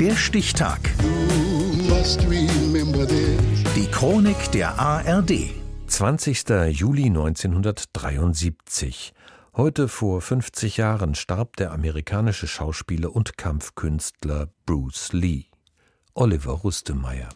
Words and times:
Der 0.00 0.14
Stichtag. 0.14 0.78
Die 3.74 3.86
Chronik 3.90 4.52
der 4.52 4.78
ARD. 4.78 5.50
20. 5.88 6.44
Juli 6.70 7.06
1973. 7.06 9.12
Heute 9.56 9.88
vor 9.88 10.20
50 10.20 10.76
Jahren 10.76 11.16
starb 11.16 11.56
der 11.56 11.72
amerikanische 11.72 12.46
Schauspieler 12.46 13.16
und 13.16 13.36
Kampfkünstler 13.36 14.46
Bruce 14.66 15.12
Lee. 15.12 15.46
Oliver 16.14 16.52
Rustemeyer. 16.52 17.30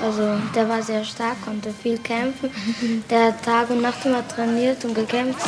Also 0.00 0.38
der 0.54 0.68
war 0.68 0.80
sehr 0.82 1.04
stark, 1.04 1.44
konnte 1.44 1.72
viel 1.72 1.98
kämpfen. 1.98 2.50
Der 3.10 3.26
hat 3.26 3.44
Tag 3.44 3.70
und 3.70 3.82
Nacht 3.82 4.06
immer 4.06 4.26
trainiert 4.28 4.84
und 4.84 4.94
gekämpft. 4.94 5.44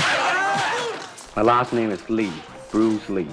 My 1.41 1.47
last 1.47 1.73
name 1.73 1.91
is 1.91 2.07
Lee, 2.11 2.31
Bruce 2.71 3.09
Lee. 3.09 3.27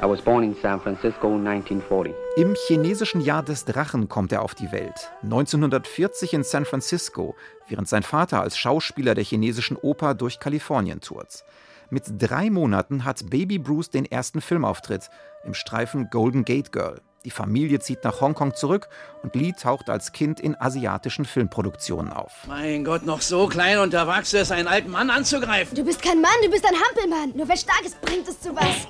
I 0.00 0.06
was 0.06 0.20
born 0.20 0.44
in 0.44 0.54
San 0.62 0.78
Francisco 0.78 1.26
1940. 1.34 2.14
Im 2.36 2.54
chinesischen 2.68 3.20
Jahr 3.20 3.42
des 3.42 3.64
Drachen 3.64 4.08
kommt 4.08 4.30
er 4.30 4.42
auf 4.42 4.54
die 4.54 4.70
Welt. 4.70 5.10
1940 5.24 6.34
in 6.34 6.44
San 6.44 6.64
Francisco, 6.64 7.34
während 7.66 7.88
sein 7.88 8.04
Vater 8.04 8.42
als 8.42 8.56
Schauspieler 8.56 9.16
der 9.16 9.24
chinesischen 9.24 9.76
Oper 9.76 10.14
durch 10.14 10.38
Kalifornien 10.38 11.00
tourt. 11.00 11.44
Mit 11.90 12.04
drei 12.06 12.48
Monaten 12.48 13.04
hat 13.04 13.28
Baby 13.28 13.58
Bruce 13.58 13.90
den 13.90 14.04
ersten 14.04 14.40
Filmauftritt 14.40 15.10
im 15.42 15.54
Streifen 15.54 16.10
Golden 16.10 16.44
Gate 16.44 16.70
Girl. 16.70 17.00
Die 17.24 17.30
Familie 17.30 17.80
zieht 17.80 18.04
nach 18.04 18.20
Hongkong 18.20 18.54
zurück 18.54 18.88
und 19.22 19.34
Lee 19.34 19.52
taucht 19.52 19.90
als 19.90 20.12
Kind 20.12 20.40
in 20.40 20.58
asiatischen 20.60 21.24
Filmproduktionen 21.24 22.12
auf. 22.12 22.32
Mein 22.46 22.84
Gott, 22.84 23.04
noch 23.04 23.22
so 23.22 23.48
klein 23.48 23.78
und 23.78 23.92
erwachsen 23.92 24.40
ist, 24.40 24.52
einen 24.52 24.68
alten 24.68 24.90
Mann 24.90 25.10
anzugreifen. 25.10 25.76
Du 25.76 25.84
bist 25.84 26.00
kein 26.00 26.20
Mann, 26.20 26.30
du 26.44 26.50
bist 26.50 26.64
ein 26.64 26.74
Hampelmann. 26.74 27.36
Nur 27.36 27.48
wer 27.48 27.56
stark 27.56 27.82
ist, 27.84 28.00
bringt 28.00 28.28
es 28.28 28.40
zu 28.40 28.54
was. 28.54 28.86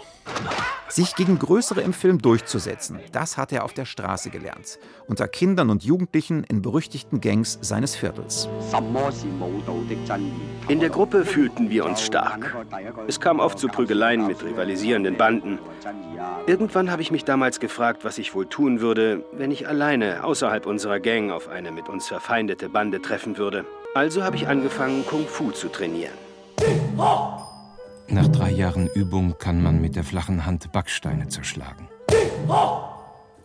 Sich 0.89 1.15
gegen 1.15 1.39
Größere 1.39 1.81
im 1.83 1.93
Film 1.93 2.21
durchzusetzen, 2.21 3.01
das 3.13 3.37
hat 3.37 3.53
er 3.53 3.65
auf 3.65 3.75
der 3.75 3.85
Straße 3.85 4.31
gelernt. 4.31 4.79
Unter 5.07 5.29
Kindern 5.29 5.71
und 5.71 5.85
Jugendlichen 5.85 6.45
in 6.45 6.63
berüchtigten 6.63 7.21
Gangs 7.21 7.59
seines 7.61 7.95
Viertels. 7.95 8.49
In 10.69 10.81
der 10.81 10.91
Gruppe 10.91 11.25
fühlten 11.25 11.71
wir 11.71 11.85
uns 11.85 12.03
stark. 12.03 12.57
Es 13.07 13.21
kam 13.21 13.41
oft 13.41 13.59
zu 13.59 13.69
Prügeleien 13.69 14.27
mit 14.27 14.43
rivalisierenden 14.43 15.17
Banden. 15.17 15.59
Irgendwann 16.47 16.91
habe 16.91 17.03
ich 17.03 17.11
mich 17.11 17.25
damals 17.25 17.61
gefragt, 17.61 18.05
was 18.05 18.19
ich 18.19 18.35
wohl 18.35 18.47
tun 18.47 18.81
würde, 18.81 19.25
wenn 19.33 19.51
ich 19.51 19.69
alleine 19.69 20.25
außerhalb 20.25 20.67
unserer 20.67 21.01
Gang 21.01 21.31
auf 21.31 21.49
eine 21.49 21.71
mit 21.71 21.89
uns 21.89 22.09
verfeindete 22.09 22.69
Bande 22.69 23.03
treffen 23.03 23.37
würde. 23.37 23.65
Also 23.95 24.23
habe 24.23 24.37
ich 24.37 24.49
angefangen, 24.49 25.05
Kung 25.07 25.27
Fu 25.27 25.51
zu 25.51 25.69
trainieren. 25.69 26.15
Nach 28.11 28.29
drei 28.29 28.51
Jahren 28.51 28.89
Übung 28.95 29.37
kann 29.39 29.63
man 29.63 29.83
mit 29.83 29.95
der 29.95 30.03
flachen 30.03 30.47
Hand 30.47 30.73
Backsteine 30.73 31.29
zerschlagen. 31.29 31.89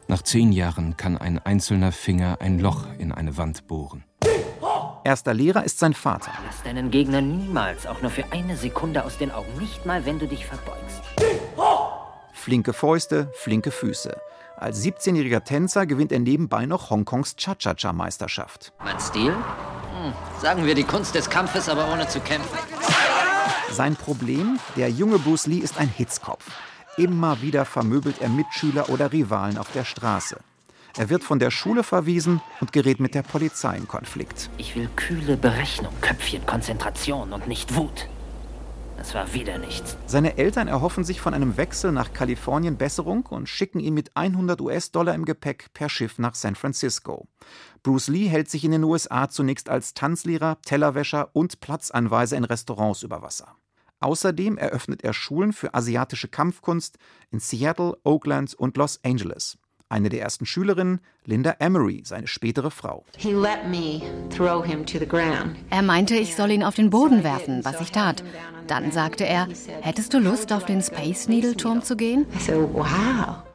Nach 0.07 0.21
zehn 0.21 0.53
Jahren 0.53 0.95
kann 0.95 1.17
ein 1.17 1.37
einzelner 1.37 1.91
Finger 1.91 2.37
ein 2.39 2.59
Loch 2.59 2.85
in 2.97 3.11
eine 3.11 3.35
Wand 3.35 3.67
bohren. 3.67 4.05
Erster 5.03 5.33
Lehrer 5.33 5.65
ist 5.65 5.79
sein 5.79 5.93
Vater. 5.93 6.31
Lass 6.45 6.63
deinen 6.63 6.91
Gegner 6.91 7.19
niemals, 7.19 7.85
auch 7.85 8.01
nur 8.01 8.09
für 8.09 8.31
eine 8.31 8.55
Sekunde 8.55 9.03
aus 9.03 9.17
den 9.17 9.31
Augen, 9.31 9.51
nicht 9.59 9.85
mal, 9.85 10.05
wenn 10.05 10.17
du 10.17 10.27
dich 10.27 10.45
verbeugst. 10.45 11.01
Flinke 12.31 12.71
Fäuste, 12.71 13.29
flinke 13.33 13.71
Füße. 13.71 14.15
Als 14.55 14.81
17-jähriger 14.81 15.43
Tänzer 15.43 15.85
gewinnt 15.85 16.13
er 16.13 16.19
nebenbei 16.19 16.65
noch 16.65 16.89
Hongkongs 16.89 17.35
Cha-Cha-Cha-Meisterschaft. 17.35 18.71
Mein 18.81 18.97
Stil? 18.97 19.33
Hm, 19.33 20.13
sagen 20.41 20.65
wir 20.65 20.73
die 20.73 20.85
Kunst 20.85 21.15
des 21.15 21.29
Kampfes, 21.29 21.67
aber 21.67 21.91
ohne 21.91 22.07
zu 22.07 22.21
kämpfen. 22.21 22.57
Sein 23.73 23.95
Problem? 23.95 24.59
Der 24.75 24.91
junge 24.91 25.17
Bruce 25.17 25.47
Lee 25.47 25.57
ist 25.57 25.79
ein 25.79 25.87
Hitzkopf. 25.87 26.45
Immer 26.95 27.41
wieder 27.41 27.65
vermöbelt 27.65 28.21
er 28.21 28.29
Mitschüler 28.29 28.89
oder 28.89 29.11
Rivalen 29.11 29.57
auf 29.57 29.71
der 29.71 29.83
Straße. 29.83 30.37
Er 30.95 31.09
wird 31.09 31.23
von 31.23 31.39
der 31.39 31.49
Schule 31.49 31.81
verwiesen 31.81 32.39
und 32.61 32.71
gerät 32.71 32.99
mit 32.99 33.15
der 33.15 33.23
Polizei 33.23 33.75
in 33.75 33.87
Konflikt. 33.87 34.51
Ich 34.59 34.75
will 34.75 34.89
kühle 34.95 35.37
Berechnung, 35.37 35.91
Köpfchen, 36.01 36.45
Konzentration 36.45 37.33
und 37.33 37.47
nicht 37.47 37.73
Wut. 37.73 38.09
Das 38.95 39.15
war 39.15 39.33
wieder 39.33 39.57
nichts. 39.57 39.97
Seine 40.05 40.37
Eltern 40.37 40.67
erhoffen 40.67 41.03
sich 41.03 41.19
von 41.19 41.33
einem 41.33 41.57
Wechsel 41.57 41.91
nach 41.91 42.13
Kalifornien 42.13 42.77
Besserung 42.77 43.25
und 43.25 43.49
schicken 43.49 43.79
ihn 43.79 43.95
mit 43.95 44.15
100 44.15 44.61
US-Dollar 44.61 45.15
im 45.15 45.25
Gepäck 45.25 45.73
per 45.73 45.89
Schiff 45.89 46.19
nach 46.19 46.35
San 46.35 46.53
Francisco. 46.53 47.27
Bruce 47.81 48.07
Lee 48.07 48.27
hält 48.27 48.51
sich 48.51 48.63
in 48.63 48.71
den 48.71 48.83
USA 48.83 49.29
zunächst 49.29 49.67
als 49.67 49.95
Tanzlehrer, 49.95 50.61
Tellerwäscher 50.61 51.29
und 51.33 51.59
Platzanweiser 51.59 52.37
in 52.37 52.43
Restaurants 52.43 53.01
über 53.01 53.23
Wasser. 53.23 53.55
Außerdem 54.03 54.57
eröffnet 54.57 55.01
er 55.05 55.13
Schulen 55.13 55.53
für 55.53 55.73
asiatische 55.73 56.27
Kampfkunst 56.27 56.97
in 57.31 57.39
Seattle, 57.39 57.95
Oakland 58.03 58.53
und 58.53 58.75
Los 58.75 58.99
Angeles. 59.05 59.57
Eine 59.93 60.09
der 60.09 60.23
ersten 60.23 60.47
Schülerinnen, 60.47 61.01
Linda 61.23 61.57
Emery, 61.59 62.01
seine 62.03 62.25
spätere 62.25 62.71
Frau. 62.71 63.05
Er 65.69 65.81
meinte, 65.83 66.15
ich 66.15 66.35
soll 66.35 66.49
ihn 66.49 66.63
auf 66.63 66.73
den 66.73 66.89
Boden 66.89 67.23
werfen, 67.23 67.63
was 67.63 67.79
ich 67.79 67.91
tat. 67.91 68.23
Dann 68.65 68.91
sagte 68.91 69.23
er, 69.23 69.47
hättest 69.81 70.15
du 70.15 70.17
Lust, 70.17 70.51
auf 70.51 70.65
den 70.65 70.81
Space 70.81 71.27
Needle 71.27 71.55
Turm 71.55 71.83
zu 71.83 71.95
gehen? 71.95 72.25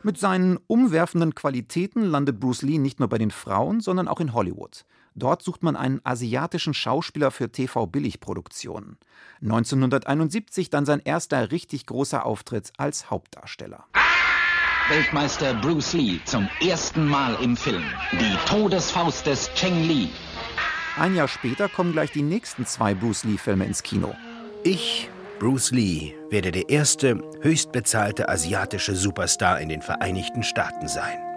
Mit 0.05 0.19
seinen 0.19 0.61
umwerfenden 0.69 1.35
Qualitäten 1.35 2.05
landet 2.05 2.39
Bruce 2.39 2.63
Lee 2.63 2.79
nicht 2.79 3.01
nur 3.01 3.09
bei 3.09 3.19
den 3.19 3.33
Frauen, 3.33 3.81
sondern 3.81 4.07
auch 4.07 4.21
in 4.21 4.33
Hollywood. 4.33 4.85
Dort 5.17 5.43
sucht 5.43 5.65
man 5.65 5.75
einen 5.75 6.01
asiatischen 6.05 6.73
Schauspieler 6.73 7.33
für 7.33 7.51
TV-Billigproduktionen. 7.51 8.99
1971 9.43 10.71
dann 10.71 10.87
sein 10.87 11.01
erster 11.05 11.51
richtig 11.51 11.87
großer 11.87 12.25
Auftritt 12.25 12.73
als 12.77 13.11
Hauptdarsteller. 13.11 13.87
Weltmeister 14.89 15.53
Bruce 15.53 15.93
Lee 15.93 16.19
zum 16.25 16.49
ersten 16.67 17.07
Mal 17.07 17.37
im 17.43 17.59
Film. 17.59 17.85
Die 18.13 18.37
Todesfaust 18.49 19.27
des 19.27 19.53
Cheng 19.53 19.83
Li. 19.85 20.09
Ein 20.97 21.15
Jahr 21.15 21.29
später 21.29 21.69
kommen 21.69 21.93
gleich 21.93 22.11
die 22.11 22.23
nächsten 22.23 22.65
zwei 22.65 22.95
Bruce 22.95 23.25
Lee-Filme 23.25 23.67
ins 23.67 23.83
Kino. 23.83 24.15
Ich, 24.65 25.11
Bruce 25.41 25.73
Lee, 25.73 26.15
werde 26.31 26.53
der 26.53 26.71
erste 26.71 27.23
höchstbezahlte 27.43 28.31
asiatische 28.31 28.97
Superstar 28.97 29.61
in 29.61 29.69
den 29.69 29.83
Vereinigten 29.83 30.43
Staaten 30.43 30.89
sein. 30.89 31.28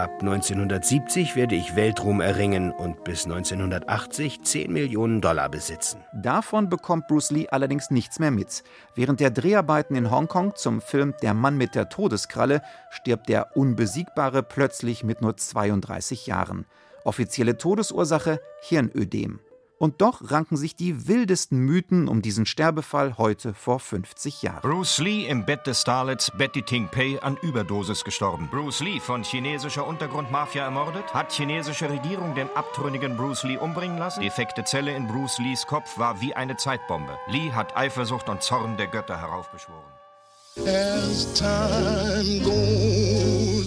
Ab 0.00 0.22
1970 0.22 1.36
werde 1.36 1.54
ich 1.56 1.76
Weltruhm 1.76 2.22
erringen 2.22 2.72
und 2.72 3.04
bis 3.04 3.26
1980 3.26 4.40
10 4.40 4.72
Millionen 4.72 5.20
Dollar 5.20 5.50
besitzen. 5.50 6.02
Davon 6.14 6.70
bekommt 6.70 7.06
Bruce 7.06 7.30
Lee 7.30 7.48
allerdings 7.50 7.90
nichts 7.90 8.18
mehr 8.18 8.30
mit. 8.30 8.64
Während 8.94 9.20
der 9.20 9.28
Dreharbeiten 9.28 9.94
in 9.94 10.10
Hongkong 10.10 10.56
zum 10.56 10.80
Film 10.80 11.12
Der 11.20 11.34
Mann 11.34 11.58
mit 11.58 11.74
der 11.74 11.90
Todeskralle 11.90 12.62
stirbt 12.88 13.28
der 13.28 13.54
Unbesiegbare 13.58 14.42
plötzlich 14.42 15.04
mit 15.04 15.20
nur 15.20 15.36
32 15.36 16.26
Jahren. 16.26 16.64
Offizielle 17.04 17.58
Todesursache 17.58 18.40
Hirnödem. 18.62 19.40
Und 19.80 20.02
doch 20.02 20.30
ranken 20.30 20.58
sich 20.58 20.76
die 20.76 21.08
wildesten 21.08 21.58
Mythen 21.58 22.06
um 22.06 22.20
diesen 22.20 22.44
Sterbefall 22.44 23.16
heute 23.16 23.54
vor 23.54 23.80
50 23.80 24.42
Jahren. 24.42 24.60
Bruce 24.60 24.98
Lee 24.98 25.26
im 25.26 25.46
Bett 25.46 25.66
des 25.66 25.80
Starlets 25.80 26.30
Betty 26.36 26.60
Ting 26.60 26.88
Pei 26.88 27.18
an 27.22 27.38
Überdosis 27.40 28.04
gestorben. 28.04 28.46
Bruce 28.50 28.80
Lee 28.80 29.00
von 29.00 29.22
chinesischer 29.22 29.86
Untergrundmafia 29.86 30.64
ermordet? 30.64 31.14
Hat 31.14 31.32
chinesische 31.32 31.88
Regierung 31.88 32.34
den 32.34 32.50
abtrünnigen 32.54 33.16
Bruce 33.16 33.44
Lee 33.44 33.56
umbringen 33.56 33.96
lassen? 33.96 34.20
Defekte 34.20 34.64
Zelle 34.64 34.94
in 34.94 35.08
Bruce 35.08 35.38
Lees 35.38 35.66
Kopf 35.66 35.96
war 35.96 36.20
wie 36.20 36.34
eine 36.34 36.58
Zeitbombe. 36.58 37.16
Lee 37.28 37.52
hat 37.52 37.74
Eifersucht 37.74 38.28
und 38.28 38.42
Zorn 38.42 38.76
der 38.76 38.88
Götter 38.88 39.18
heraufbeschworen. 39.18 39.80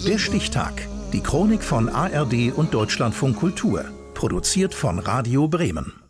Der 0.06 0.18
Stichtag. 0.18 0.86
Die 1.12 1.22
Chronik 1.22 1.64
von 1.64 1.88
ARD 1.88 2.52
und 2.54 2.72
Deutschlandfunk 2.72 3.36
Kultur. 3.36 3.84
Produziert 4.14 4.74
von 4.74 5.00
Radio 5.00 5.48
Bremen. 5.48 6.03